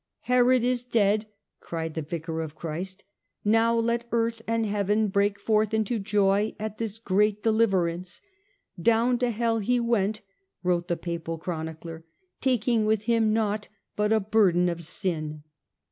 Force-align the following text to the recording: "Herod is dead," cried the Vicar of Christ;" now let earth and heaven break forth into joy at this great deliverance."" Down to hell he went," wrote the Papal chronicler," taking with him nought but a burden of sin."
"Herod 0.31 0.63
is 0.63 0.83
dead," 0.83 1.27
cried 1.59 1.93
the 1.93 2.01
Vicar 2.01 2.41
of 2.41 2.55
Christ;" 2.55 3.03
now 3.45 3.75
let 3.77 4.07
earth 4.11 4.41
and 4.47 4.65
heaven 4.65 5.09
break 5.09 5.37
forth 5.37 5.75
into 5.75 5.99
joy 5.99 6.55
at 6.59 6.79
this 6.79 6.97
great 6.97 7.43
deliverance."" 7.43 8.19
Down 8.91 9.19
to 9.19 9.29
hell 9.29 9.59
he 9.59 9.79
went," 9.79 10.21
wrote 10.63 10.87
the 10.87 10.97
Papal 10.97 11.37
chronicler," 11.37 12.03
taking 12.41 12.87
with 12.87 13.03
him 13.03 13.31
nought 13.31 13.67
but 13.95 14.11
a 14.11 14.19
burden 14.19 14.69
of 14.69 14.83
sin." 14.83 15.43